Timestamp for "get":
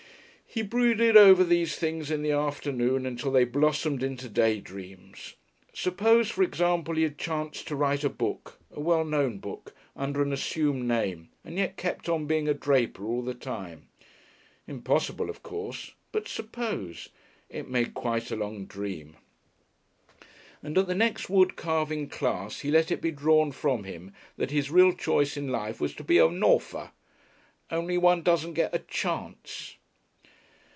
28.55-28.75